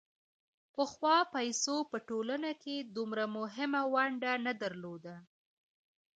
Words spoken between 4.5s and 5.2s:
درلوده